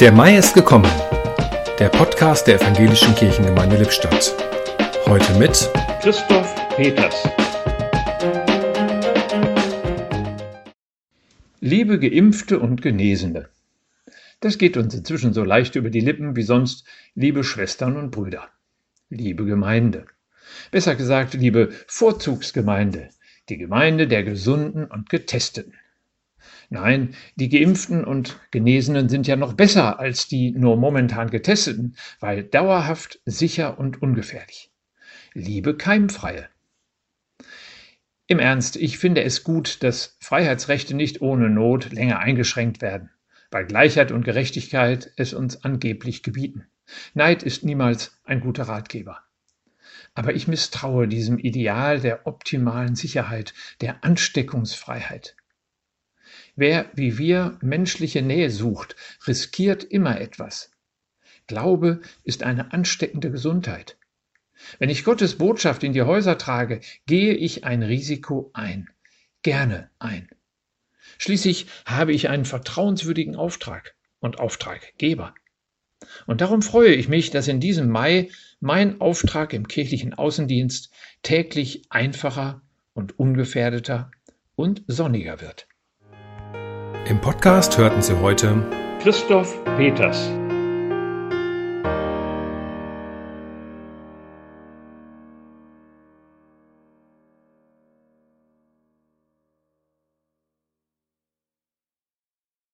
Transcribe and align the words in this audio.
Der 0.00 0.12
Mai 0.12 0.38
ist 0.38 0.54
gekommen. 0.54 0.90
Der 1.78 1.90
Podcast 1.90 2.46
der 2.46 2.58
Evangelischen 2.58 3.14
Kirchengemeinde 3.14 3.76
Lippstadt. 3.76 4.34
Heute 5.04 5.34
mit 5.34 5.70
Christoph 6.00 6.54
Peters. 6.74 7.28
Liebe 11.60 11.98
Geimpfte 11.98 12.60
und 12.60 12.80
Genesene. 12.80 13.50
Das 14.40 14.56
geht 14.56 14.78
uns 14.78 14.94
inzwischen 14.94 15.34
so 15.34 15.44
leicht 15.44 15.76
über 15.76 15.90
die 15.90 16.00
Lippen 16.00 16.34
wie 16.34 16.44
sonst, 16.44 16.86
liebe 17.14 17.44
Schwestern 17.44 17.98
und 17.98 18.10
Brüder. 18.10 18.48
Liebe 19.10 19.44
Gemeinde. 19.44 20.06
Besser 20.70 20.94
gesagt, 20.94 21.34
liebe 21.34 21.72
Vorzugsgemeinde, 21.86 23.10
die 23.50 23.58
Gemeinde 23.58 24.08
der 24.08 24.22
Gesunden 24.24 24.86
und 24.86 25.10
Getesteten. 25.10 25.74
Nein, 26.72 27.16
die 27.34 27.48
Geimpften 27.48 28.04
und 28.04 28.38
Genesenen 28.52 29.08
sind 29.08 29.26
ja 29.26 29.34
noch 29.34 29.54
besser 29.54 29.98
als 29.98 30.28
die 30.28 30.52
nur 30.52 30.76
momentan 30.76 31.28
Getesteten, 31.28 31.96
weil 32.20 32.44
dauerhaft, 32.44 33.20
sicher 33.26 33.80
und 33.80 34.00
ungefährlich. 34.00 34.70
Liebe 35.34 35.76
Keimfreie. 35.76 36.48
Im 38.28 38.38
Ernst, 38.38 38.76
ich 38.76 38.98
finde 38.98 39.24
es 39.24 39.42
gut, 39.42 39.82
dass 39.82 40.16
Freiheitsrechte 40.20 40.94
nicht 40.94 41.20
ohne 41.20 41.50
Not 41.50 41.90
länger 41.90 42.20
eingeschränkt 42.20 42.82
werden, 42.82 43.10
weil 43.50 43.66
Gleichheit 43.66 44.12
und 44.12 44.24
Gerechtigkeit 44.24 45.12
es 45.16 45.34
uns 45.34 45.64
angeblich 45.64 46.22
gebieten. 46.22 46.66
Neid 47.14 47.42
ist 47.42 47.64
niemals 47.64 48.20
ein 48.22 48.38
guter 48.38 48.64
Ratgeber. 48.68 49.18
Aber 50.14 50.36
ich 50.36 50.46
misstraue 50.46 51.08
diesem 51.08 51.36
Ideal 51.38 51.98
der 51.98 52.28
optimalen 52.28 52.94
Sicherheit, 52.94 53.54
der 53.80 54.04
Ansteckungsfreiheit. 54.04 55.34
Wer 56.60 56.90
wie 56.92 57.16
wir 57.16 57.56
menschliche 57.62 58.20
Nähe 58.20 58.50
sucht, 58.50 58.94
riskiert 59.26 59.82
immer 59.82 60.20
etwas. 60.20 60.70
Glaube 61.46 62.02
ist 62.22 62.42
eine 62.42 62.74
ansteckende 62.74 63.30
Gesundheit. 63.30 63.96
Wenn 64.78 64.90
ich 64.90 65.04
Gottes 65.04 65.38
Botschaft 65.38 65.84
in 65.84 65.94
die 65.94 66.02
Häuser 66.02 66.36
trage, 66.36 66.82
gehe 67.06 67.32
ich 67.32 67.64
ein 67.64 67.82
Risiko 67.82 68.50
ein, 68.52 68.90
gerne 69.42 69.88
ein. 69.98 70.28
Schließlich 71.16 71.66
habe 71.86 72.12
ich 72.12 72.28
einen 72.28 72.44
vertrauenswürdigen 72.44 73.36
Auftrag 73.36 73.94
und 74.18 74.38
Auftraggeber. 74.38 75.34
Und 76.26 76.42
darum 76.42 76.60
freue 76.60 76.92
ich 76.92 77.08
mich, 77.08 77.30
dass 77.30 77.48
in 77.48 77.60
diesem 77.60 77.88
Mai 77.88 78.28
mein 78.60 79.00
Auftrag 79.00 79.54
im 79.54 79.66
kirchlichen 79.66 80.12
Außendienst 80.12 80.92
täglich 81.22 81.84
einfacher 81.88 82.60
und 82.92 83.18
ungefährdeter 83.18 84.10
und 84.56 84.82
sonniger 84.88 85.40
wird. 85.40 85.66
Im 87.10 87.20
Podcast 87.20 87.76
hörten 87.76 88.02
Sie 88.02 88.14
heute 88.20 88.62
Christoph 89.02 89.52
Peters. 89.76 90.30